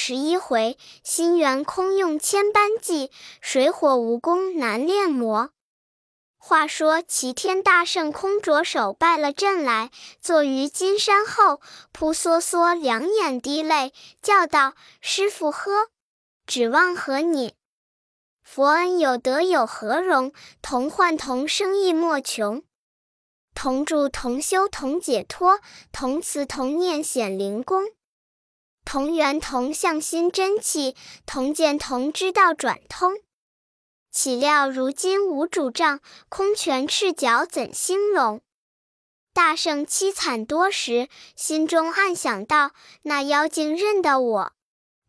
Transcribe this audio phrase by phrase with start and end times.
[0.00, 3.10] 十一回，心猿空用千般计，
[3.40, 5.50] 水火无功难炼魔。
[6.36, 9.90] 话说齐天大圣空着手拜了阵来，
[10.20, 13.92] 坐于金山后，扑簌簌两眼滴泪，
[14.22, 15.88] 叫道：“师傅呵，
[16.46, 17.54] 指望和你？
[18.44, 20.32] 佛恩有德有何容？
[20.62, 22.62] 同患同生亦莫穷，
[23.52, 25.58] 同住同修同解脱，
[25.90, 27.82] 同慈同念显灵功。”
[28.90, 30.96] 同源同向心真气，
[31.26, 33.18] 同见同知道转通。
[34.10, 36.00] 岂料如今无主杖，
[36.30, 38.40] 空拳赤脚怎兴隆？
[39.34, 42.70] 大圣凄惨多时，心中暗想道：
[43.02, 44.52] 那妖精认得我。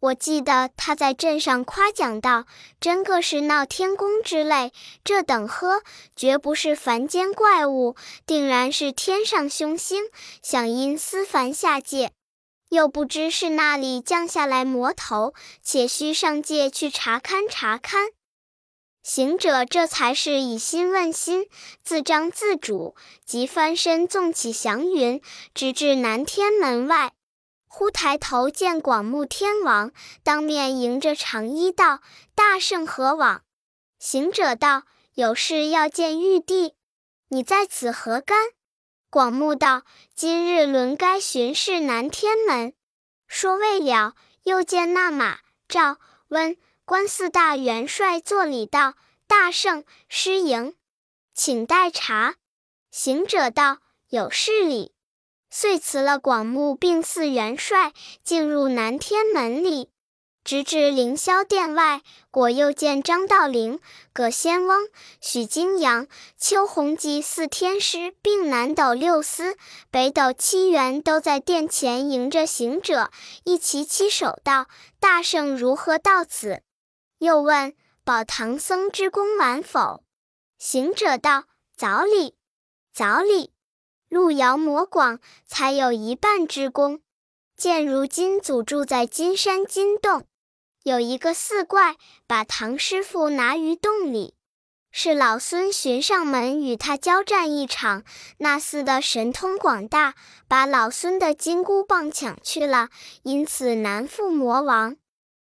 [0.01, 2.47] 我记得他在镇上夸奖道：
[2.81, 4.73] 真个是闹天宫之类，
[5.05, 5.83] 这等呵，
[6.17, 10.03] 绝不是凡间怪物，定然是天上凶星，
[10.43, 12.11] 想因私凡下界。
[12.69, 18.11] 又不知是那里降下来魔头，且需上界去查勘查勘。
[19.01, 21.47] 行者这才是以心问心，
[21.83, 22.95] 自张自主，
[23.25, 25.21] 即翻身纵起祥云，
[25.53, 27.13] 直至南天门外。
[27.67, 29.91] 忽抬头见广目天王，
[30.23, 32.01] 当面迎着长衣道
[32.35, 33.43] ：“大圣何往？”
[33.99, 34.83] 行者道
[35.15, 36.73] ：“有事要见玉帝，
[37.29, 38.37] 你在此何干？”
[39.11, 42.73] 广目道：“今日轮该巡视南天门。”
[43.27, 48.93] 说未了，又见那马赵温关四大元帅作礼道
[49.25, 50.75] ：“大圣失迎，
[51.33, 52.35] 请待茶。”
[52.91, 54.93] 行者道：“有事礼。”
[55.49, 57.93] 遂辞了广目并四元帅，
[58.23, 59.89] 进入南天门里。
[60.49, 63.79] 直至凌霄殿外，果又见张道陵、
[64.11, 64.89] 葛仙翁、
[65.21, 66.07] 许金阳、
[66.39, 69.55] 邱弘吉四天师，并南斗六司、
[69.91, 73.11] 北斗七元都在殿前迎着行者，
[73.43, 74.65] 一齐起手道
[74.99, 76.63] ：“大圣如何到此？”
[77.19, 80.03] 又问：“保唐僧之功完否？”
[80.57, 81.43] 行者道
[81.77, 82.33] ：“早礼，
[82.91, 83.51] 早礼。
[84.09, 87.01] 路遥魔广，才有一半之功。
[87.55, 90.25] 见如今祖住在金山金洞。”
[90.89, 94.33] 有一个四怪把唐师傅拿于洞里，
[94.91, 98.03] 是老孙寻上门与他交战一场。
[98.39, 100.15] 那厮的神通广大，
[100.47, 102.89] 把老孙的金箍棒抢去了，
[103.21, 104.95] 因此难复魔王。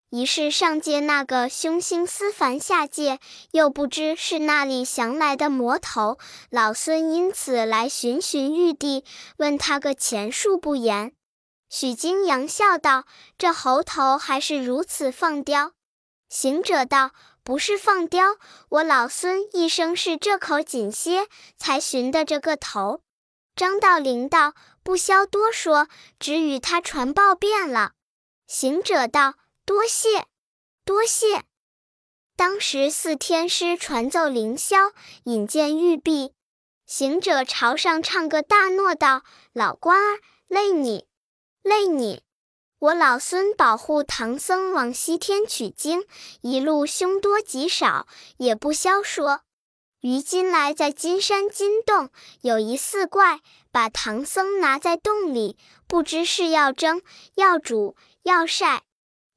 [0.09, 3.19] 于是上界那个凶星思凡下界，
[3.51, 6.17] 又不知是那里降来的魔头。
[6.49, 9.05] 老孙因此来寻寻玉帝，
[9.37, 11.13] 问他个前数不言。
[11.77, 13.05] 许金阳笑道
[13.37, 15.73] ：“这猴头还是如此放刁。”
[16.31, 17.11] 行者道
[17.43, 18.37] ：“不是放刁，
[18.69, 21.27] 我老孙一生是这口紧些，
[21.57, 23.01] 才寻的这个头。”
[23.57, 24.55] 张道陵道
[24.85, 25.89] ：“不消多说，
[26.21, 27.95] 只与他传报遍了。”
[28.47, 29.35] 行者道
[29.67, 30.27] ：“多谢，
[30.85, 31.43] 多谢。”
[32.39, 34.93] 当时四天师传奏凌霄，
[35.25, 36.35] 引荐玉璧。
[36.87, 41.09] 行者朝上唱个大诺道：“老官儿，累你。”
[41.65, 42.21] 累你！
[42.79, 46.05] 我老孙保护唐僧往西天取经，
[46.43, 49.41] 一路凶多吉少，也不消说。
[50.03, 52.11] 于今来在金山金洞，
[52.43, 53.41] 有一四怪
[53.73, 55.57] 把唐僧拿在洞里，
[55.89, 57.01] 不知是要蒸、
[57.37, 58.83] 要煮、要晒。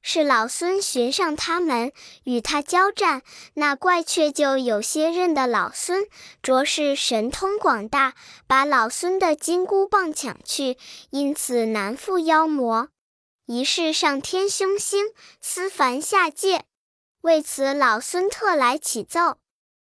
[0.00, 1.92] 是老孙寻上他们，
[2.24, 3.22] 与他交战，
[3.54, 6.06] 那怪却就有些认得老孙，
[6.40, 8.14] 着实神通广大，
[8.46, 10.78] 把老孙的金箍棒抢去，
[11.10, 12.88] 因此难负妖魔。
[13.46, 15.06] 一是上天凶星，
[15.40, 16.64] 思凡下界，
[17.22, 19.38] 为此老孙特来启奏，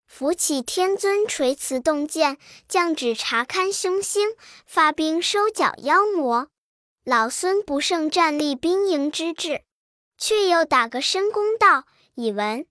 [0.07, 4.29] 扶起天尊垂慈洞见，降旨查勘凶星，
[4.65, 6.49] 发兵收剿妖魔。
[7.03, 9.63] 老孙不胜战力兵营之志。
[10.21, 12.67] 却又打个深躬道，以闻。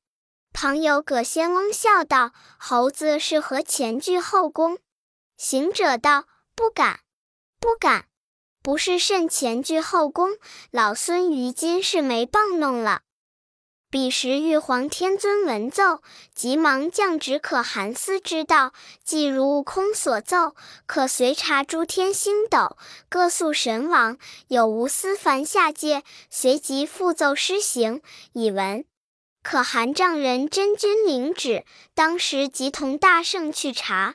[0.53, 4.79] 旁有葛仙翁笑道：“猴子是何前倨后恭？”
[5.37, 7.01] 行者道：“不敢，
[7.59, 8.07] 不敢，
[8.63, 10.39] 不是甚前倨后恭。
[10.71, 13.03] 老孙于今是没棒弄了。”
[13.91, 16.01] 彼时玉皇天尊闻奏，
[16.33, 18.73] 急忙降旨可韩思之道，
[19.03, 20.55] 既如悟空所奏，
[20.87, 22.77] 可随查诸天星斗，
[23.09, 24.17] 各宿神王
[24.47, 28.01] 有无私凡下界，随即复奏施行。
[28.33, 28.85] 以闻。
[29.43, 34.15] 可汗丈人真君领旨，当时即同大圣去查。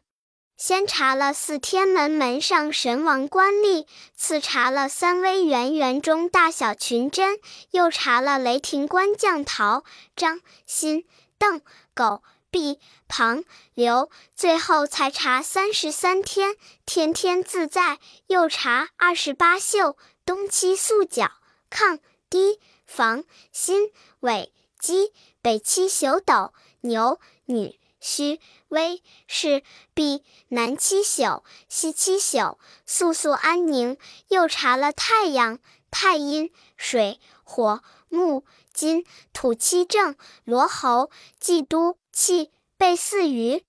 [0.57, 3.85] 先查了四天门门上神王官吏，
[4.15, 7.39] 次查了三危元元中大小群真，
[7.71, 9.83] 又查了雷霆官将陶、
[10.15, 11.05] 张、辛、
[11.37, 11.61] 邓、
[11.93, 12.79] 狗、毕、
[13.09, 13.43] 庞、
[13.73, 16.55] 刘，最后才查三十三天，
[16.85, 17.99] 天天自在。
[18.27, 21.31] 又查二十八宿，东七宿角、
[21.69, 21.99] 亢、
[22.29, 23.91] 低、房、心、
[24.21, 25.11] 尾、鸡、
[25.41, 29.63] 北七宿斗、牛、女、虚、微、是、
[29.95, 33.97] 毕、南七宿、西七宿，素素安宁。
[34.27, 35.57] 又查了太阳、
[35.89, 39.03] 太阴、水、火、木、金、
[39.33, 41.09] 土七正，罗侯、
[41.39, 43.63] 祭都、气、被四余，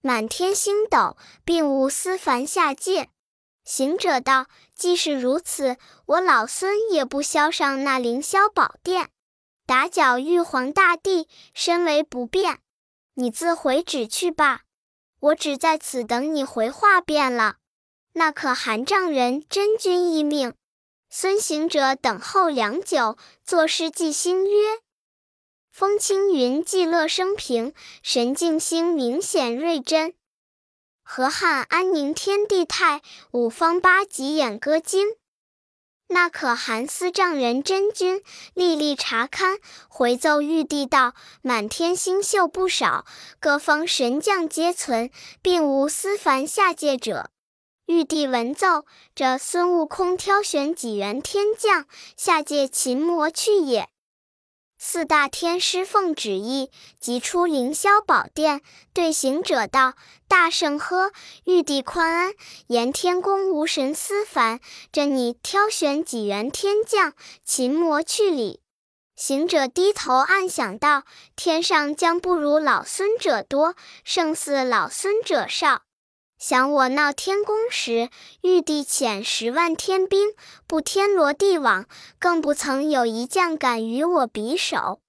[0.00, 3.08] 满天星斗，并无思凡下界。
[3.64, 5.76] 行者道：“既是如此，
[6.06, 9.10] 我老孙也不消上那凌霄宝殿，
[9.66, 12.60] 打搅玉皇大帝，身为不便。
[13.20, 14.62] 你自回旨去吧，
[15.20, 17.56] 我只在此等你回话便了。
[18.14, 20.54] 那可韩丈人真君一命。”
[21.10, 24.78] 孙行者等候良久，作诗寄星曰
[25.70, 30.14] ：“风轻云寂乐生平，神静心明显瑞真。”
[31.04, 33.02] 河汉安宁天地泰，
[33.32, 35.16] 五方八极演歌精。
[36.12, 38.20] 那可汗司帐人真君，
[38.52, 39.58] 历历查勘，
[39.88, 43.06] 回奏玉帝道：满天星宿不少，
[43.38, 45.10] 各方神将皆存，
[45.40, 47.30] 并无私凡下界者。
[47.86, 48.84] 玉帝闻奏，
[49.14, 51.86] 这孙悟空挑选几员天将
[52.16, 53.88] 下界擒魔去也。
[54.82, 58.62] 四大天师奉旨意，即出凌霄宝殿，
[58.94, 59.92] 对行者道
[60.26, 61.12] ：“大圣呵，
[61.44, 62.34] 玉帝宽恩，
[62.68, 64.58] 言天宫无神思凡，
[64.90, 67.12] 朕你挑选几员天将，
[67.44, 68.62] 擒魔去哩。”
[69.16, 71.02] 行者低头暗想道
[71.36, 75.82] ：“天上将不如老孙者多，胜似老孙者少。”
[76.40, 78.08] 想我闹天宫时，
[78.40, 80.32] 玉帝遣十万天兵
[80.66, 81.86] 布天罗地网，
[82.18, 85.02] 更不曾有一将敢与我比手。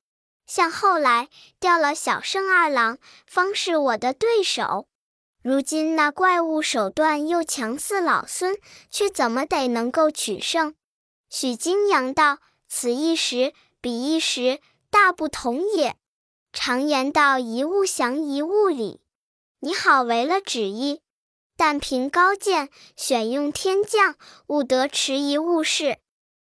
[0.46, 4.88] 像后来调了小圣二郎，方是我的对手。
[5.42, 8.58] 如今那怪物手段又强似老孙，
[8.90, 10.76] 却怎么得能够取胜？
[11.30, 15.96] 许金阳道：“此一时，彼一时，大不同也。
[16.52, 19.00] 常言道，一物降一物理。
[19.62, 21.00] 你好违了旨意。”
[21.62, 24.16] 但凭高见，选用天将，
[24.48, 26.00] 勿得迟疑误事。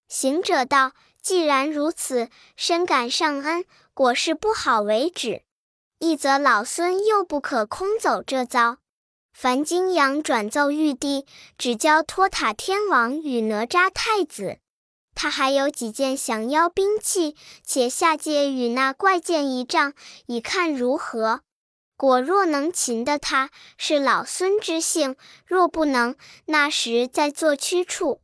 [0.09, 0.91] 行者道
[1.23, 2.27] ：“既然如此，
[2.57, 3.63] 深感上恩。
[3.93, 5.43] 果是不好为止，
[5.99, 8.79] 一则老孙又不可空走这遭。
[9.31, 11.25] 樊金阳转奏玉帝，
[11.57, 14.57] 只教托塔天王与哪吒太子。
[15.13, 19.93] 他还有几件降妖兵器，且下界与那怪剑一仗，
[20.25, 21.39] 已看如何？”
[21.97, 25.15] 果若能擒得他，是老孙之幸；
[25.45, 26.15] 若不能，
[26.45, 28.21] 那时再做驱处。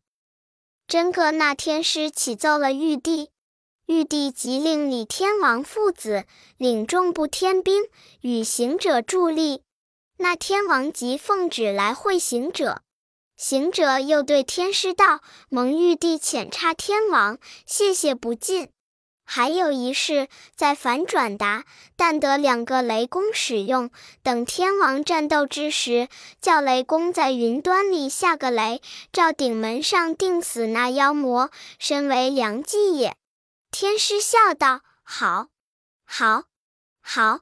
[0.88, 3.29] 真个那天师启奏了玉帝，
[3.85, 6.25] 玉帝即令李天王父子
[6.57, 7.83] 领众部天兵
[8.21, 9.63] 与行者助力。
[10.17, 12.81] 那天王即奉旨来会行者，
[13.38, 18.69] 行者又对天师道：“蒙玉帝遣差天王，谢谢不尽。”
[19.33, 21.63] 还有一事，在反转达，
[21.95, 23.89] 但得两个雷公使用。
[24.22, 26.10] 等天王战斗之时，
[26.42, 28.81] 叫雷公在云端里下个雷，
[29.13, 31.50] 照顶门上定死那妖魔，
[31.80, 33.16] 身为良计也。
[33.72, 35.48] 天师笑道：“好，
[36.06, 36.44] 好，
[37.01, 37.39] 好。”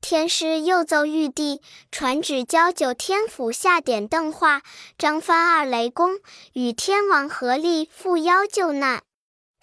[0.00, 1.60] 天师又奏玉帝，
[1.90, 4.62] 传旨交九天府下点邓化、
[4.96, 6.20] 张帆二雷公，
[6.52, 9.02] 与天王合力缚妖救难。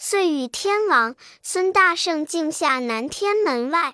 [0.04, 3.94] 遂与天王孙大圣径下南天门外，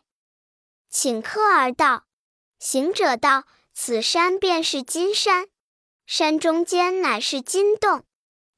[0.90, 2.06] 请客而到。
[2.60, 3.44] 行者道
[3.76, 5.50] ：“此山便是金山，
[6.06, 8.06] 山中间乃是金洞。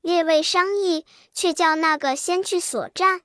[0.01, 3.22] 列位商议，却叫那个先去所占。”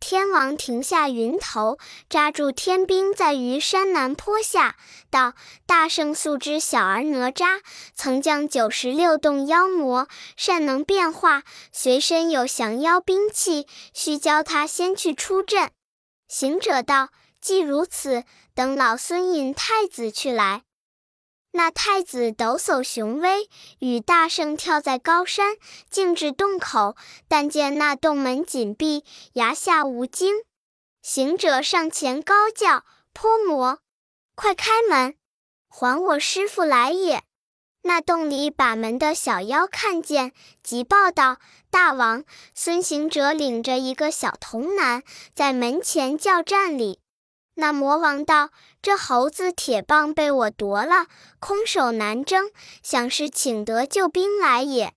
[0.00, 1.78] 天王停下云头，
[2.08, 4.76] 扎住天兵在于山南坡下，
[5.10, 5.34] 道
[5.66, 7.60] ：“大圣素知小儿哪吒
[7.94, 15.70] 曾将九十六洞妖魔，善能变化，随身有降妖兵器，须教他先去出阵。”
[16.26, 20.62] 行者道：“既如此，等老孙引太子去来。”
[21.52, 23.48] 那太子抖擞雄威，
[23.80, 25.56] 与大圣跳在高山，
[25.90, 30.44] 径至洞口，但见那洞门紧闭，崖下无惊。
[31.02, 33.80] 行者上前高叫：“泼魔，
[34.34, 35.16] 快开门，
[35.68, 37.24] 还我师傅来也！”
[37.82, 41.38] 那洞里把门的小妖看见，急报道
[41.70, 45.02] ：“大王，孙行者领着一个小童男
[45.34, 47.00] 在门前叫战哩。”
[47.56, 48.50] 那魔王道
[48.82, 51.06] ：“这猴子铁棒被我夺了，
[51.38, 52.50] 空手难争，
[52.82, 54.94] 想是请得救兵来也。”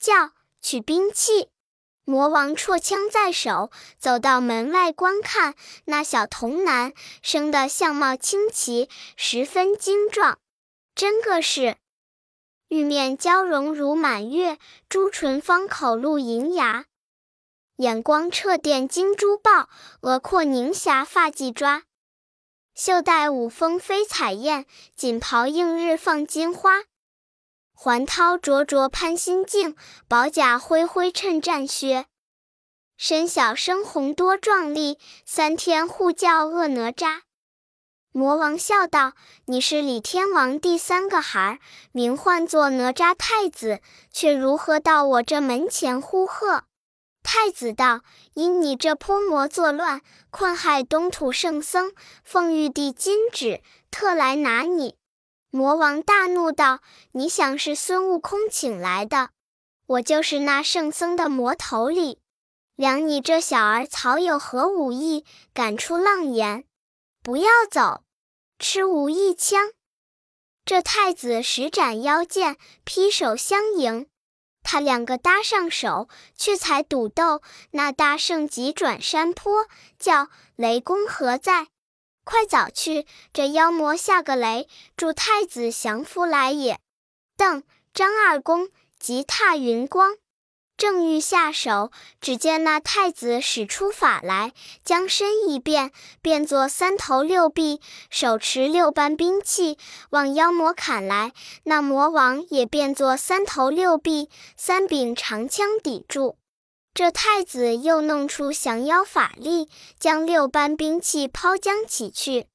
[0.00, 1.48] 叫取兵器。
[2.04, 5.54] 魔王绰枪在手，走到门外观看。
[5.84, 10.38] 那小童男生得相貌清奇，十分精壮，
[10.96, 11.76] 真个是
[12.68, 14.58] 玉面娇容如满月，
[14.88, 16.86] 朱唇方口露银牙。
[17.76, 19.68] 眼光掣电金珠豹，
[20.00, 21.84] 额阔凝霞发髻抓。
[22.82, 24.64] 袖带五峰飞彩燕，
[24.96, 26.84] 锦袍映日放金花。
[27.74, 29.76] 环绦灼灼攀心镜，
[30.08, 32.06] 宝甲恢恢衬战靴。
[32.96, 37.20] 身小生红多壮丽，三天护教恶哪吒。
[38.12, 39.12] 魔王笑道
[39.44, 41.58] ：“你是李天王第三个孩儿，
[41.92, 46.64] 名唤作哪吒太子，却如何到我这门前呼喝？”
[47.22, 48.02] 太子道
[48.34, 51.92] ：“因你这泼魔作乱，困害东土圣僧，
[52.24, 54.96] 奉玉帝金旨，特来拿你。”
[55.50, 56.80] 魔王大怒道
[57.12, 59.30] ：“你想是孙悟空请来的？
[59.86, 62.20] 我就是那圣僧的魔头里，
[62.76, 66.64] 量你这小儿草有何武艺，敢出浪言？”
[67.22, 68.02] 不要走，
[68.58, 69.72] 吃无一枪。
[70.64, 74.06] 这太子使斩妖剑，劈手相迎。
[74.62, 77.42] 他两个搭上手，却才赌斗。
[77.72, 79.66] 那大圣急转山坡，
[79.98, 81.68] 叫雷公何在？
[82.24, 83.06] 快早去！
[83.32, 86.78] 这妖魔下个雷，助太子降服来也。
[87.36, 90.16] 邓张二公急踏云光。
[90.80, 99.76] 正欲下手，只见那太子使出法来，将身一变，变作三头六臂，手持六般兵器，
[100.08, 101.34] 往妖魔砍来。
[101.64, 106.38] 那魔王也变作三头六臂，三柄长枪抵住。
[106.94, 109.68] 这太子又弄出降妖法力，
[109.98, 112.46] 将六般兵器抛将起去。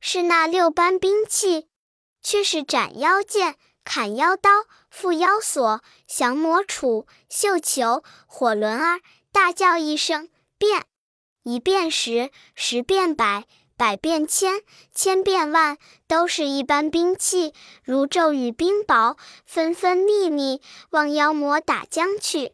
[0.00, 1.68] 是那六般兵器，
[2.24, 3.54] 却是斩妖剑。
[3.84, 4.50] 砍妖刀、
[4.94, 9.00] 缚妖索、降魔杵、绣球、火轮儿，
[9.32, 10.84] 大叫一声，变！
[11.42, 14.60] 一变十，十变百，百变千，
[14.94, 19.16] 千变万，都是一般兵器，如骤雨冰雹，
[19.46, 22.52] 纷纷密密往妖魔打将去。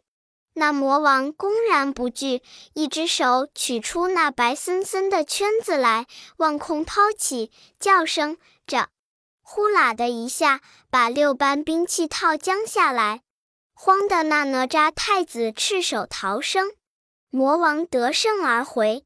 [0.53, 2.41] 那魔王公然不惧，
[2.73, 8.87] 一只手取出那白森森的圈子来，望空抛起，叫声着。
[9.47, 13.21] 呼啦的一下，把六般兵器套将下来，
[13.75, 16.71] 慌的那哪吒太子赤手逃生，
[17.29, 19.05] 魔王得胜而回。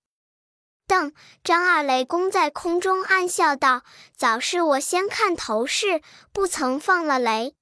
[0.87, 3.83] 邓张二雷公在空中暗笑道
[4.15, 7.53] ：“早是我先看头势，不曾放了雷。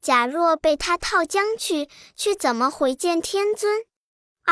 [0.00, 3.84] 假若被他套将去，去怎么回见天尊？”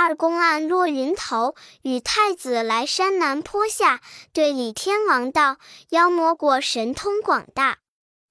[0.02, 4.00] 二公案落云头，与太子来山南坡下，
[4.32, 5.58] 对李天王道
[5.90, 7.80] ：“妖魔果神通广大。”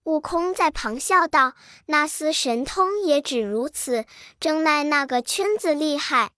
[0.04, 1.54] 悟空在旁笑道
[1.86, 4.06] ：“那厮神通也只如此，
[4.40, 6.32] 正奈那个圈子厉害，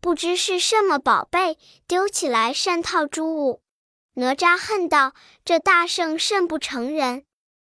[0.00, 3.60] 不知是什么宝贝，丢起来擅套诸物。”
[4.14, 5.14] 哪吒恨道
[5.46, 7.24] ：“这大圣甚不成人！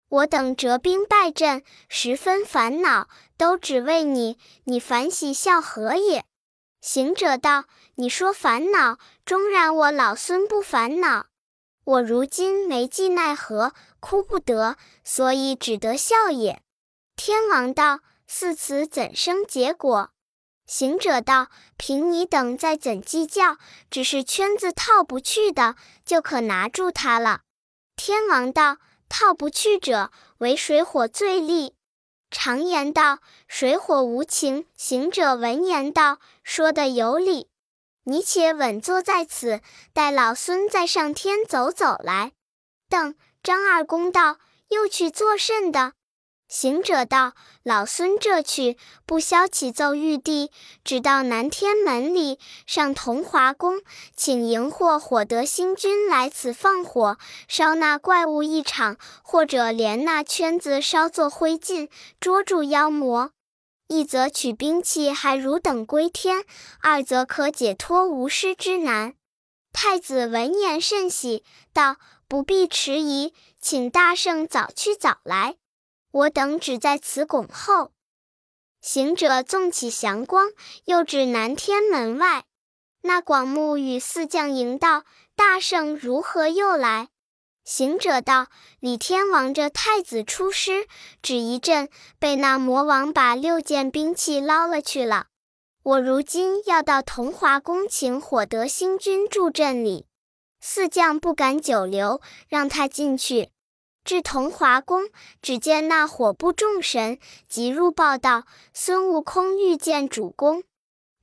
[0.09, 6.25] 我等折兵败阵，十分烦恼，都只为你，你反喜笑何也？”
[6.83, 11.27] 行者道：“你说烦恼，终然我老孙不烦恼。
[11.85, 16.61] 我如今没计奈何，哭不得，所以只得笑也。”
[17.15, 20.11] 天王道：“似此怎生结果？”
[20.67, 21.49] 行者道
[21.79, 23.59] ：“凭你等再怎计较，
[23.89, 27.43] 只是圈子套不去的，就可拿住他了。”
[27.95, 31.77] 天王道：“套不去者，为水火最利。”
[32.33, 37.49] 常言道：“水火无情。”行者闻言道：“说的有理，
[38.05, 39.61] 你且稳坐在此，
[39.93, 42.33] 待老孙再上天走走来。”
[42.89, 45.93] 邓张二公道：“又去做甚的？”
[46.53, 47.33] 行者道
[47.65, 50.51] ：“老孙这去不消启奏玉帝，
[50.85, 53.81] 只到南天门里上同华宫，
[54.15, 57.17] 请荧惑火德星君来此放火
[57.49, 61.89] 烧那怪物一场，或者连那圈子烧作灰烬，
[62.21, 63.31] 捉住妖魔。
[63.89, 66.45] 一则取兵器还汝等归天，
[66.83, 69.15] 二则可解脱无师之难。”
[69.73, 71.97] 太子闻言甚喜，道
[72.29, 75.57] ：“不必迟疑，请大圣早去早来。”
[76.13, 77.91] 我等只在此拱候。
[78.81, 80.51] 行者纵起祥光，
[80.85, 82.45] 又至南天门外。
[83.03, 85.05] 那广目与四将迎道
[85.35, 87.09] ：“大圣如何又来？”
[87.65, 88.49] 行者道
[88.81, 90.89] ：“李天王这太子出师，
[91.23, 91.89] 只一阵，
[92.19, 95.29] 被那魔王把六件兵器捞了去了。
[95.85, 100.07] 我如今要到桐华宫请火德星君助阵里。”
[100.61, 103.52] 四将不敢久留，让他进去。
[104.05, 105.09] 至同华宫，
[105.41, 107.19] 只见那火部众神
[107.49, 108.45] 急入报道：
[108.75, 110.65] 孙悟空遇见主公。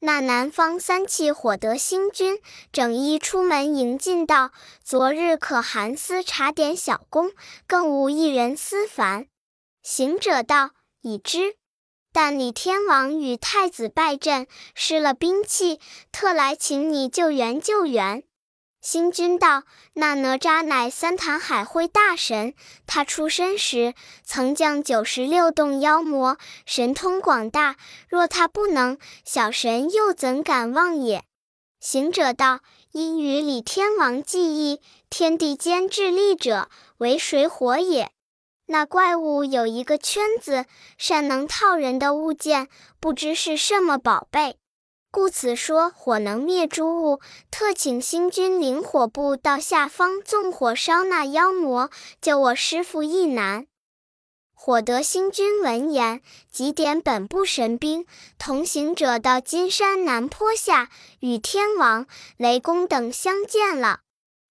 [0.02, 2.40] 那南方三气火德星君
[2.72, 7.34] 整衣出门迎进道：昨日可寒私查点小宫，
[7.68, 9.28] 更无一人思凡。
[9.84, 10.72] 行者道：
[11.02, 11.56] 已知。
[12.14, 15.80] 但李天王与太子败阵，失了兵器，
[16.14, 18.24] 特来请你救援救援。”
[18.82, 19.64] 星君道
[19.96, 22.54] ：“那哪吒乃三坛海会大神，
[22.88, 23.94] 他出生时
[24.24, 27.76] 曾降九十六洞妖魔，神通广大。
[28.08, 31.26] 若他不能，小神又怎敢望也？”
[31.82, 32.62] 行者道
[32.94, 36.70] ：“因与李天王记忆，天地间智力者，
[37.00, 38.12] 为水火也。
[38.68, 40.66] 那怪物有一个圈子，
[40.98, 42.70] 善能套人的物件，
[43.02, 44.56] 不知是什么宝贝。”
[45.12, 51.90] 故此说火能灭诸物，特请星君领火部到下方纵火烧那妖魔，
[52.22, 53.66] 救我师父一难。
[54.54, 58.06] 火德星君闻言，即点本部神兵，
[58.38, 60.90] 同行者到金山南坡下，
[61.22, 62.06] 与天王、
[62.38, 64.02] 雷公等相见了。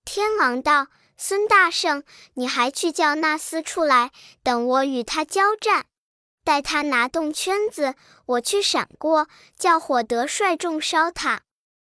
[0.04, 2.02] 天王道：“孙大圣，
[2.34, 4.10] 你还去叫那厮出来，
[4.42, 5.86] 等我与他交战。”
[6.48, 9.28] 待他拿动圈子，我去闪过，
[9.58, 11.42] 叫火德率众烧他。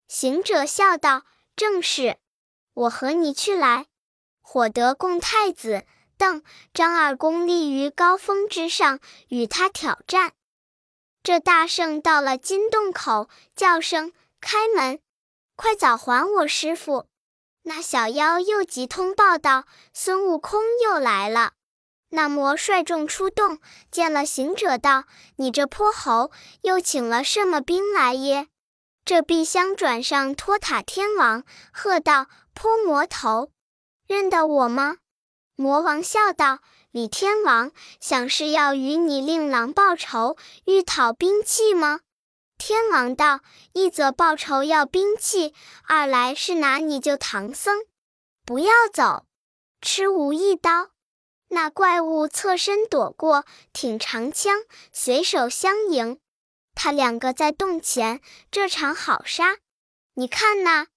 [0.09, 1.23] 行者笑道
[1.55, 2.17] ：“正是，
[2.73, 3.85] 我和你去来。”
[4.43, 5.85] 火德供太子
[6.17, 8.99] 邓张二公立于高峰之上，
[9.29, 10.33] 与他挑战。
[11.23, 14.11] 这大圣到了金洞口，叫声
[14.41, 14.99] ：“开门！
[15.55, 17.05] 快早还我师傅！”
[17.63, 19.63] 那小妖又急通报道
[19.95, 21.53] ：“孙悟空又来了。”
[22.09, 23.59] 那魔率众出动，
[23.91, 25.05] 见了行者道
[25.37, 28.47] ：“你这泼猴，又请了什么兵来耶？”
[29.05, 33.51] 这碧香转上托塔天王，喝道：“泼魔头，
[34.07, 34.97] 认得我吗？”
[35.55, 36.59] 魔王笑道
[36.91, 42.01] ：“李天王，想是要与你令郎报仇，欲讨兵器吗？”
[42.57, 43.41] 天王道
[43.73, 45.53] ：“一则报仇要兵器，
[45.87, 47.83] 二来是拿你救唐僧。
[48.45, 49.25] 不要走，
[49.81, 50.89] 吃无一刀。”
[51.49, 56.19] 那怪物侧身躲过，挺长枪，随手相迎。
[56.75, 59.57] 他两个在洞前，这场好杀！
[60.13, 60.87] 你看那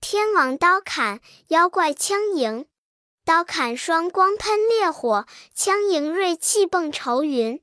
[0.00, 2.66] 天王刀砍，妖怪枪迎，
[3.24, 7.60] 刀砍双光喷烈火，枪迎锐气迸愁云。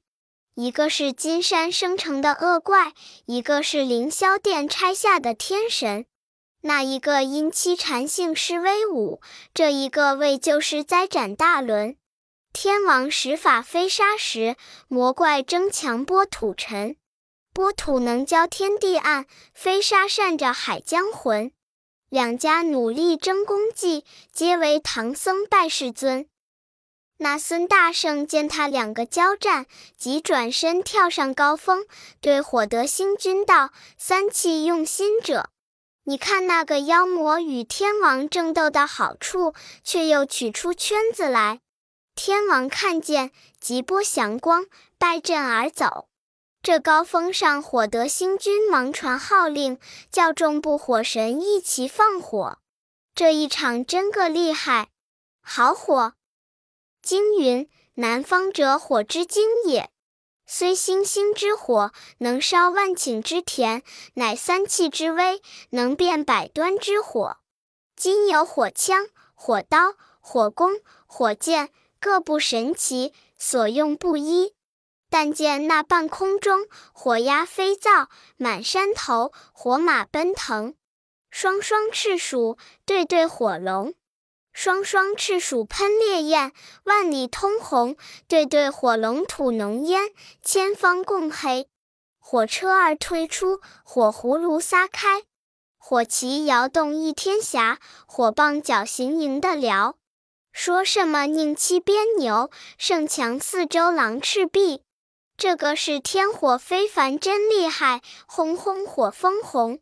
[0.56, 2.94] 一个是金山生成的恶怪，
[3.26, 6.06] 一个是凌霄殿拆下的天神。
[6.62, 9.22] 那一个因妻缠性施威武，
[9.54, 11.96] 这一个为救世灾斩大轮。
[12.52, 14.56] 天王使法飞沙时，
[14.88, 16.96] 魔怪争强拨土尘。
[17.54, 21.52] 拨土能交天地暗，飞沙扇着海江魂。
[22.10, 26.28] 两家努力争功绩，皆为唐僧拜世尊。
[27.18, 31.86] 那孙大圣见他两个交战，即转身跳上高峰，
[32.20, 35.50] 对火德星君道：“三气用心者，
[36.06, 41.60] 你看那个妖魔与天王争斗的好处，却又取出圈子来。”
[42.22, 44.66] 天王看见，即拨祥光，
[44.98, 46.10] 败阵而走。
[46.62, 49.80] 这高峰上，火德星君忙传号令，
[50.12, 52.58] 叫众部火神一齐放火。
[53.16, 54.90] 这一场真个厉害，
[55.42, 56.16] 好火！
[57.02, 59.90] 经云：南方者，火之精也。
[60.46, 63.82] 虽星星之火能烧万顷之田，
[64.16, 67.38] 乃三气之威，能变百端之火。
[67.96, 71.70] 今有火枪、火刀、火弓、火箭。
[72.00, 74.54] 各不神奇，所用不一。
[75.10, 78.08] 但见那半空中，火鸦飞噪，
[78.38, 80.76] 满山头火马奔腾。
[81.30, 83.94] 双双赤鼠对对火龙，
[84.52, 86.54] 双双赤鼠喷烈焰，
[86.86, 87.96] 万里通红；
[88.28, 91.68] 对对火龙吐浓烟，千方共黑。
[92.18, 95.24] 火车儿推出，火葫芦撒开，
[95.78, 99.99] 火旗摇动一天霞，火棒脚行迎的辽。
[100.62, 104.82] 说什么宁欺边牛，胜强四周狼赤壁？
[105.38, 108.02] 这个是天火非凡，真厉害！
[108.28, 109.80] 轰轰火风红。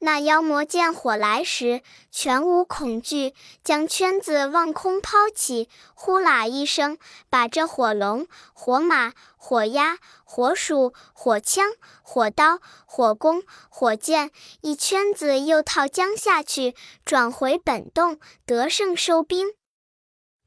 [0.00, 3.32] 那妖魔见火来时，全无恐惧，
[3.64, 6.98] 将圈子往空抛起，呼啦一声，
[7.30, 11.64] 把这火龙、火马、火鸭、火鼠、火枪、
[12.02, 16.74] 火刀、火弓、火箭一圈子又套将下去，
[17.06, 19.54] 转回本洞，得胜收兵。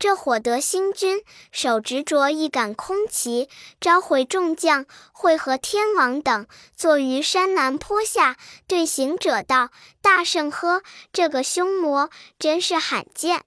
[0.01, 3.47] 这火德星君手执着一杆空旗，
[3.79, 8.35] 召回众将，会合天王等，坐于山南坡下，
[8.65, 9.69] 对行者道
[10.01, 10.81] ：“大圣呵，
[11.13, 12.09] 这个凶魔
[12.39, 13.43] 真是罕见。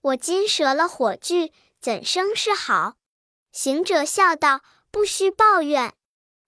[0.00, 2.96] 我今折了火炬，怎生是好？”
[3.52, 5.92] 行者笑道：“不须抱怨，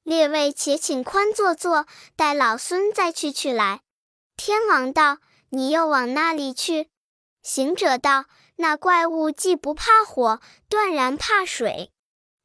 [0.03, 1.87] 列位且请宽坐坐，
[2.17, 3.83] 待老孙再去取来。”
[4.37, 5.19] 天王道
[5.51, 6.89] ：“你又往那里去？”
[7.45, 8.25] 行者道。
[8.57, 11.91] 那怪物既不怕火，断然怕水。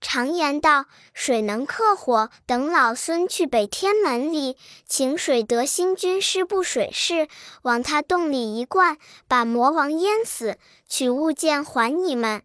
[0.01, 7.27] 常言道：“水能克火。”等老孙去北天门里，请水德星君师布水势，
[7.63, 12.43] 往他洞里一灌，把魔王淹死，取物件还你们。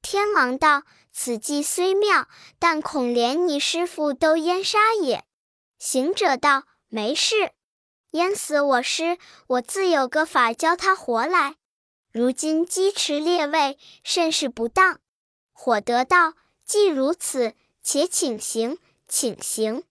[0.00, 2.28] 天王道：“此计虽妙，
[2.60, 5.24] 但恐连你师傅都淹杀也。”
[5.80, 7.50] 行者道：“没事，
[8.12, 11.56] 淹死我师，我自有个法教他活来。
[12.12, 15.00] 如今鸡池列位，甚是不当。”
[15.52, 16.34] 火得道。
[16.64, 19.82] 既如此，且请行，请行。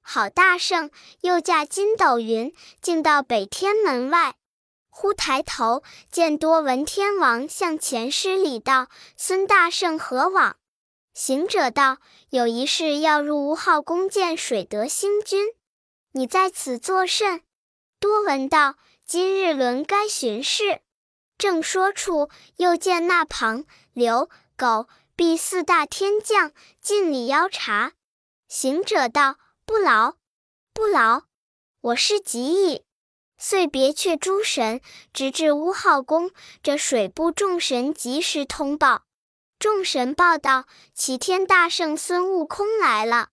[0.00, 0.90] 好大圣，
[1.22, 4.36] 又驾筋斗云，进到北天门外。
[4.90, 10.56] 忽抬头见多闻天王向前施礼道：“孙大圣何往？”
[11.14, 11.98] 行者道
[12.30, 15.48] ：“有一事要入乌号宫见水德星君，
[16.12, 17.42] 你在此作甚？”
[17.98, 20.82] 多闻道：“今日轮该巡视。”
[21.38, 24.88] 正说处，又见那旁刘狗。
[25.16, 27.94] 必四大天将进礼邀茶，
[28.46, 30.14] 行者道：“不劳，
[30.72, 31.22] 不劳，
[31.80, 32.84] 我是急矣。”
[33.36, 34.80] 遂别却诸神，
[35.12, 36.30] 直至乌号宫。
[36.62, 39.06] 这水部众神及时通报，
[39.58, 43.30] 众神报道：齐天大圣孙悟空来了。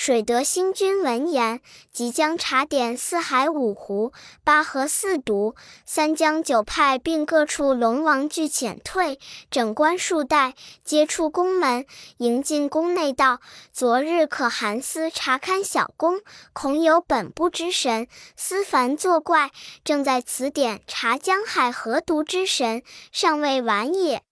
[0.00, 4.12] 水德星君闻言，即将查点四海五湖、
[4.44, 9.18] 八河四渎、三江九派，并各处龙王俱遣退，
[9.50, 11.84] 整冠数代，皆出宫门，
[12.18, 13.40] 迎进宫内道
[13.74, 16.20] ：“昨日可寒思查勘小宫，
[16.52, 18.06] 恐有本部之神
[18.36, 19.50] 思凡作怪，
[19.82, 24.22] 正在此点查江海河渎之神，尚未完也。”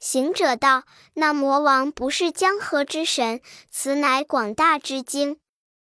[0.00, 5.38] 行者道：“那魔王不是江河之神，此乃广大之精。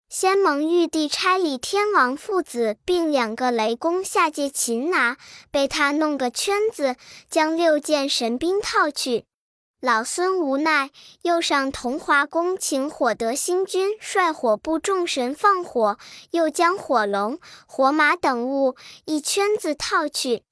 [0.08, 5.18] 先蒙玉帝差李天王父子并两个雷公下界擒拿，
[5.52, 6.96] 被他弄个圈子，
[7.30, 9.26] 将六件神兵套去。
[9.82, 10.92] 老孙无奈，
[11.24, 15.98] 又上同华宫请火德星君率火部众神放火，
[16.32, 20.44] 又将火龙、火马等物一圈子套去。”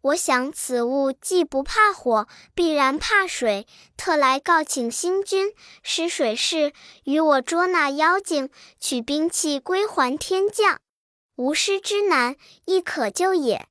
[0.00, 6.72] 我想此物既不怕火，必然怕水，特来告请星君施水势，
[7.04, 10.80] 与我捉那妖精，取兵器归还天降。
[11.34, 13.66] 无师之难，亦可救也。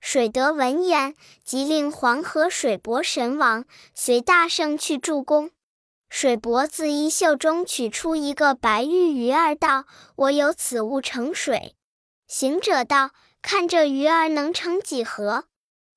[0.00, 5.50] 水德闻言，即令黄河水伯神王随大圣去助攻。
[6.08, 11.74] 水伯自衣袖中取出一个白玉鱼儿，道：“我有此物盛水。”
[12.28, 13.10] 行者道。
[13.42, 15.44] 看这鱼儿能成几何？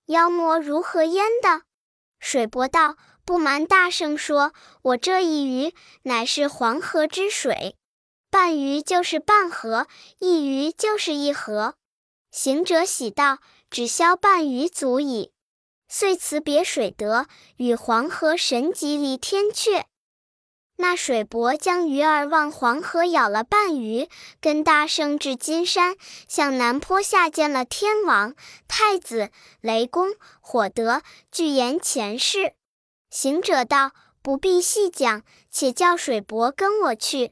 [0.08, 1.62] 妖魔如何淹的？
[2.19, 7.77] 水伯道：“不瞒大圣说，我这一鱼乃是黄河之水，
[8.29, 9.88] 半鱼就是半河，
[10.19, 11.75] 一鱼就是一河。”
[12.31, 13.38] 行者喜道
[13.69, 15.31] ：“只消半鱼足矣。”
[15.88, 17.27] 遂辞别水德，
[17.58, 19.86] 与黄河神级离天阙。
[20.77, 24.09] 那水伯将鱼儿往黄河舀了半鱼，
[24.41, 25.95] 跟大圣至金山，
[26.27, 28.35] 向南坡下见了天王、
[28.67, 29.29] 太子、
[29.61, 32.53] 雷公、火德，具言前世。
[33.09, 37.31] 行者道：“不必细讲，且叫水伯跟我去，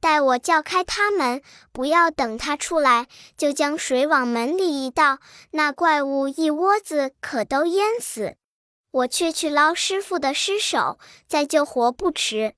[0.00, 5.18] 待我叫开他门，不要等他出来，就将水往门里一倒，
[5.50, 8.36] 那怪物一窝子可都淹死。
[8.90, 12.54] 我却去捞师傅的尸首，再救活不迟。”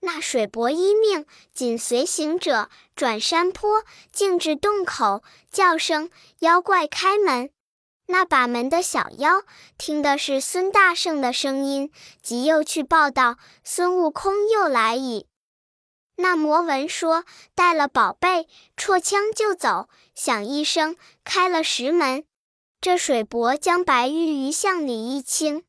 [0.00, 3.82] 那水伯依命，紧随行者转山坡，
[4.12, 7.50] 径至洞口，叫声：“妖怪开门！”
[8.06, 9.42] 那把门的小妖
[9.76, 15.26] 听的是孙大圣的声音，即又去报道：“孙悟空又来矣。”
[16.16, 22.24] 那魔闻说，带了宝贝，绰枪就走，响一声，开了石门。
[22.80, 25.64] 这水伯将白玉鱼向里一倾。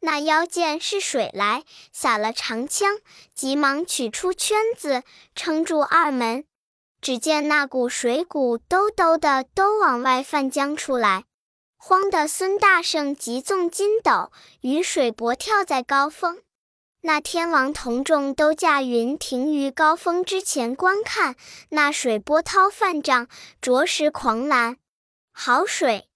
[0.00, 2.98] 那妖见是水来，撒了长枪，
[3.34, 5.02] 急忙取出圈子
[5.34, 6.44] 撑住二门。
[7.00, 11.24] 只见那股水鼓兜兜的都往外泛浆出来，
[11.76, 14.32] 慌得孙大圣急纵筋斗，
[14.62, 16.42] 与水伯跳在高峰。
[17.02, 21.36] 那天王同众都驾云停于高峰之前观看，
[21.68, 23.28] 那水波涛泛涨，
[23.60, 24.78] 着实狂澜。
[25.32, 26.08] 好水，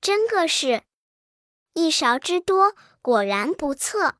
[0.00, 0.82] 真个是
[1.74, 2.74] 一勺之多。
[3.02, 4.14] 果然不测，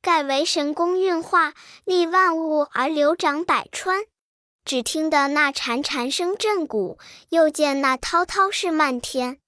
[0.00, 1.52] 盖为神功运化，
[1.84, 4.04] 利万物而流长百川。
[4.64, 6.98] 只听得那潺潺声震谷，
[7.30, 9.40] 又见那滔滔势漫天，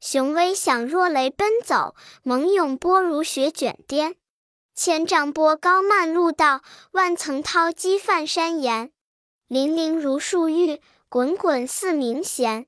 [0.00, 4.16] 雄威响若雷奔走，猛涌波如雪卷颠。
[4.74, 8.92] 千丈波高漫路道，万层涛激泛山岩。
[9.48, 12.66] 粼粼如树玉，滚滚似鸣弦。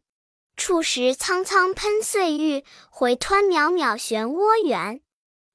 [0.57, 5.03] 触时苍苍喷碎玉，回湍渺渺漩涡圆。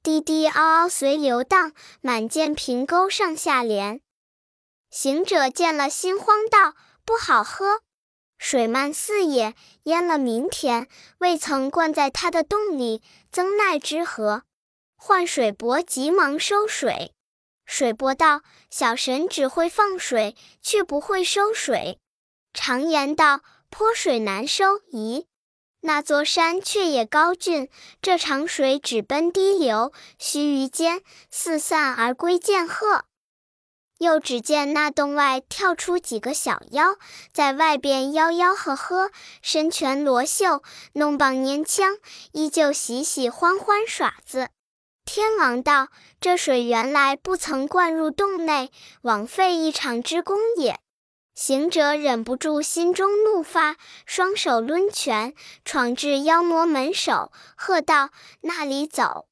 [0.03, 4.01] 滴滴嗷嗷随流荡，满涧平沟上下连。
[4.89, 7.79] 行者见了，心慌道：“不好喝！
[8.37, 10.89] 水漫四野，淹了民田，
[11.19, 14.43] 未曾灌在他的洞里，曾奈之何？”
[14.97, 17.13] 唤水伯急忙收水。
[17.65, 21.97] 水伯道：“小神只会放水，却不会收水。
[22.53, 23.39] 常言道，
[23.69, 24.79] 泼水难收。
[24.91, 25.27] 咦，
[25.85, 27.69] 那座山却也高峻，
[28.01, 33.03] 这长水只奔低流，须臾间四散而归，见鹤。”
[33.99, 36.95] 又只见那洞外跳出几个小妖，
[37.31, 41.97] 在外边吆吆喝喝，身拳罗袖，弄棒拈枪，
[42.31, 44.49] 依旧喜喜欢欢耍子。
[45.05, 45.89] 天王道
[46.21, 50.79] ：“这水原来不曾灌入洞内，枉费一场之功也。”
[51.35, 55.33] 行者忍不住心中怒发，双手抡拳，
[55.65, 59.27] 闯至妖魔门首，喝道：“那里走！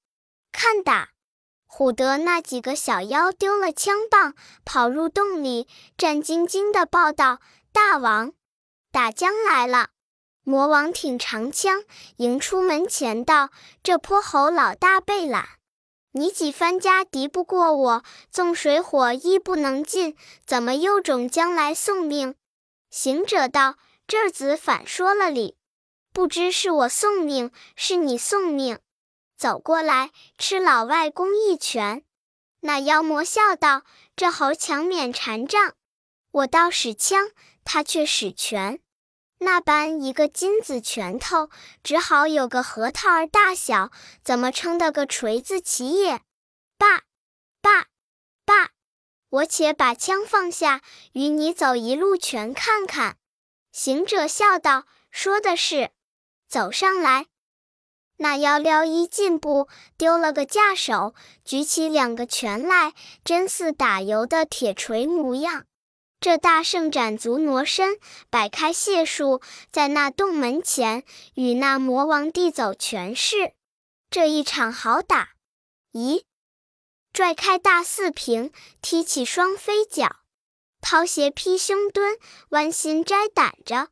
[0.52, 1.10] 看打！”
[1.70, 4.34] 唬得那几个小妖丢了枪棒，
[4.66, 7.40] 跑入洞里，战兢兢地报道
[7.72, 8.34] ：“大王，
[8.92, 9.90] 打将来了！”
[10.44, 11.84] 魔王挺长枪
[12.18, 13.52] 迎出门前，道
[13.84, 15.48] ：“这泼猴老大被懒，
[16.14, 22.36] 你几番家敌不过我，纵水火亦不能进，怎么又种将来送命？”
[22.92, 25.56] 行者道：“这子反说了理，
[26.12, 28.80] 不知是我送命，是你送命。”
[29.38, 32.04] 走过来，吃老外公一拳。
[32.60, 33.84] 那妖魔笑道
[34.16, 35.74] ：“这猴强免禅杖，
[36.32, 37.32] 我倒使枪，
[37.64, 38.80] 他却使拳。
[39.44, 41.50] 那般一个金子拳头，
[41.84, 43.92] 只好有个核桃儿大小，
[44.24, 46.22] 怎么撑得个锤子起也？”
[46.78, 47.02] 罢
[47.60, 47.88] 罢
[48.46, 48.70] 罢！
[49.30, 50.82] 我且把枪放下，
[51.14, 53.18] 与你走一路拳看看。
[53.72, 55.90] 行者笑道：“说的是，
[56.48, 57.26] 走上来。”
[58.18, 65.66] 那妖撩衣进步，丢了个架手，举起两个拳来，真似打油的铁锤模样。
[66.22, 67.98] 这大圣展足挪身，
[68.30, 71.04] 摆开解数，在那洞门前
[71.34, 73.54] 与那魔王递走拳势。
[74.12, 75.32] 这一场好打！
[75.94, 76.26] 咦，
[77.12, 78.52] 拽开大四平，
[78.84, 80.18] 踢起双飞脚，
[80.80, 83.90] 抛鞋劈胸蹲，弯心摘胆着。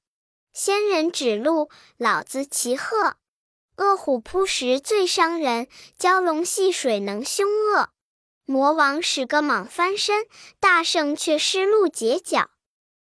[0.53, 3.17] 仙人指路，老子骑鹤。
[3.77, 7.89] 恶虎扑食最伤人，蛟龙戏水能凶恶。
[8.49, 10.25] 魔王使个蟒翻身，
[10.59, 12.49] 大圣却失路截脚。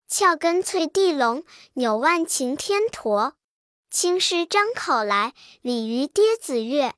[0.07, 3.35] 翘根翠地龙，扭腕擎天驼。
[3.91, 6.95] 青狮张口来，鲤鱼跌子月。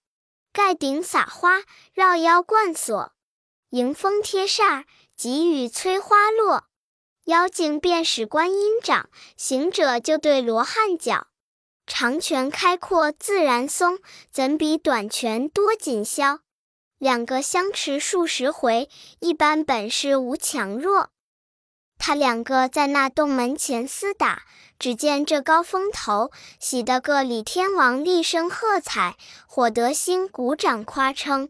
[0.53, 3.11] 盖顶撒花，绕腰贯锁。
[3.71, 4.85] 迎风贴扇，
[5.17, 6.69] 急雨催花落。
[7.25, 11.27] 妖精便使观音掌，行者就对罗汉脚。
[11.85, 13.99] 长拳开阔自然松，
[14.31, 16.39] 怎比短拳多紧削？
[16.99, 21.09] 两个相持数十回，一般本事无强弱。
[21.99, 24.43] 他两个在那洞门前厮打，
[24.79, 29.15] 只见这高峰头喜得个李天王厉声喝彩，
[29.47, 31.49] 火德星鼓掌夸称。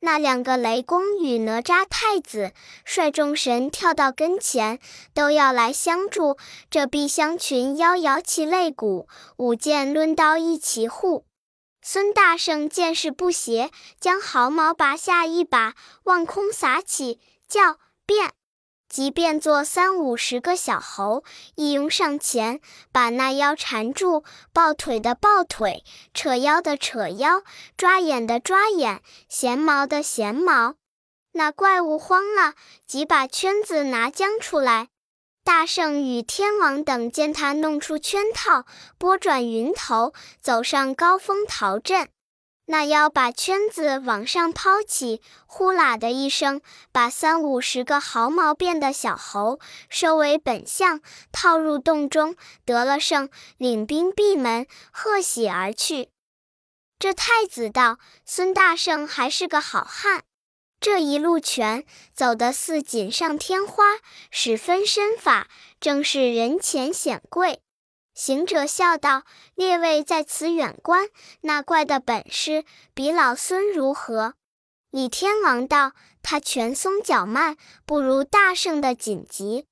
[0.00, 2.52] 那两个雷公与哪吒太子
[2.84, 4.80] 率众神跳到跟前，
[5.12, 6.36] 都要来相助。
[6.70, 11.26] 这碧香群妖摇起擂鼓，舞剑抡刀一齐护。
[11.82, 18.32] 孙大圣见势不协，将毫毛拔下一把，望空撒起，叫变。
[18.88, 21.22] 即变作三五十个小猴，
[21.54, 27.42] 一拥上前，把那妖缠住，抱腿的抱腿，扯腰的扯腰，
[27.76, 30.74] 抓眼的抓眼，衔毛的衔毛。
[31.32, 34.88] 那怪物慌了，即把圈子拿将出来。
[35.42, 38.66] 大圣与天王等见他弄出圈套，
[38.98, 42.08] 拨转云头，走上高峰逃阵。
[42.66, 46.60] 那妖把圈子往上抛起，呼啦的一声，
[46.92, 51.00] 把三五十个毫毛变的小猴收为本相，
[51.32, 56.10] 套入洞中，得了胜，领兵闭门，贺喜而去。
[57.00, 60.22] 这太子道：“孙大圣还是个好汉，
[60.80, 63.84] 这一路拳走得似锦上添花，
[64.30, 67.60] 使分身法，正是人前显贵。”
[68.14, 71.08] 行者笑道：“列位在此远观，
[71.42, 74.34] 那怪的本事比老孙如何？”
[74.90, 79.66] 李天王道：“他拳松脚慢，不如大圣的紧急。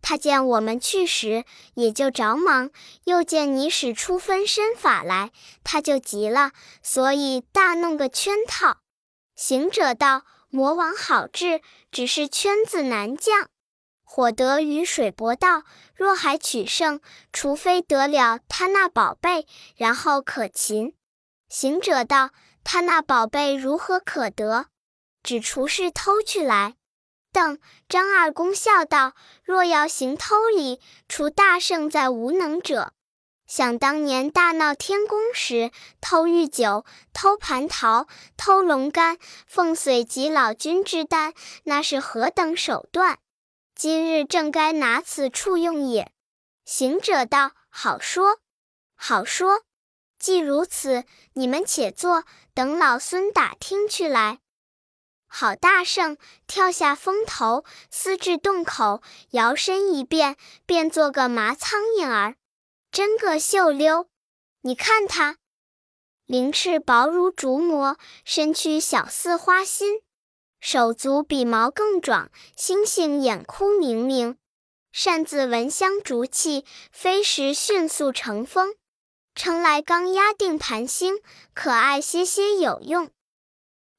[0.00, 1.44] 他见我们去时，
[1.74, 2.70] 也就着忙；
[3.04, 5.30] 又见你使出分身法来，
[5.62, 8.78] 他就急了，所以大弄个圈套。”
[9.36, 13.48] 行者道：“魔王好治，只是圈子难降。”
[14.04, 15.62] 火得与水搏道
[15.96, 17.00] ：“若还取胜，
[17.32, 20.94] 除非得了他那宝贝，然后可擒。”
[21.48, 22.30] 行者道
[22.62, 24.66] ：“他那宝贝如何可得？
[25.22, 26.74] 只除是偷去来。”
[27.32, 32.92] 邓张二公笑道：“若要行偷礼，除大圣在无能者。
[33.54, 41.34] 想当年大闹天宫时，偷玉酒、偷蟠桃、偷龙肝，奉随及老君之丹，
[41.64, 43.18] 那是何等手段？
[43.74, 46.10] 今日正该拿此处用也。”
[46.64, 48.38] 行者道：“好说，
[48.94, 49.64] 好说。”
[50.18, 54.38] 既如此，你们且坐，等老孙打听去来。
[55.26, 62.36] 好大圣跳下风头，私至洞口，摇身一变，变做个麻苍蝇儿，
[62.92, 64.06] 真个秀溜。
[64.60, 65.38] 你看它，
[66.26, 70.02] 鳞翅薄如竹膜，身躯小似花心，
[70.60, 74.36] 手足比毛更壮，星星眼窟明明，
[74.92, 78.74] 擅自闻香逐气，飞时迅速成风。
[79.34, 81.14] 称来刚压定盘星，
[81.54, 83.10] 可爱些些有用。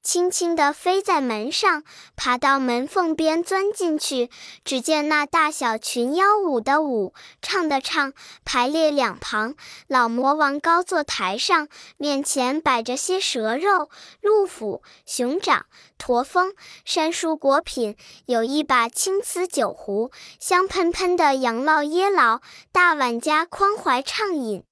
[0.04, 1.84] 轻轻地飞在门上，
[2.18, 4.30] 爬到门缝边钻进去。
[4.66, 8.12] 只见那大小群妖舞的舞，唱的唱，
[8.44, 9.56] 排列两旁。
[9.88, 13.90] 老魔王高坐台上，面前摆着些蛇肉、
[14.20, 15.66] 鹿脯、熊掌、
[15.98, 22.42] 驼峰、山蔬果品，有一把青瓷酒壶，香喷喷的羊酪椰醪，
[22.74, 24.66] 大碗家宽怀畅饮。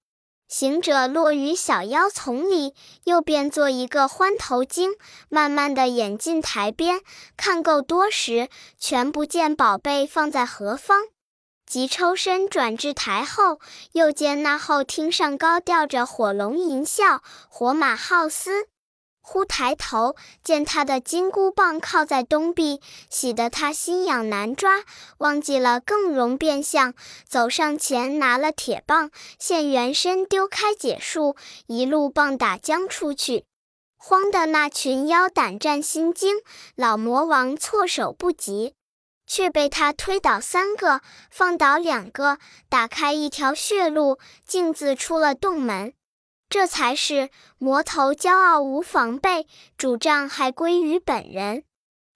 [0.51, 4.91] 行者落于小妖丛里，又变作一个欢头精，
[5.29, 6.99] 慢慢的演进台边，
[7.37, 11.03] 看够多时，全不见宝贝放在何方，
[11.65, 13.61] 即抽身转至台后，
[13.93, 18.67] 又见那后厅上高吊着火龙吟啸，火马号嘶。
[19.31, 24.83] 忽抬头见他的金箍棒靠在东壁，喜得他心痒难抓，
[25.19, 26.93] 忘记了更容变相，
[27.25, 33.45] 走上前拿了铁棒，现原身丢开解数，一路棒打将出去。
[33.95, 36.35] 慌的那群妖胆战心惊，
[36.75, 38.73] 老魔王措手不及，
[39.25, 45.93] 却被他推倒三个，放倒两个，打开一条血路，径自出了洞门。
[46.51, 51.63] 这才是魔头骄傲无防备，主账还归于本人。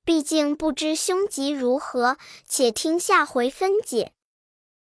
[0.04, 4.12] 毕竟不知凶吉如何，且听下回分解。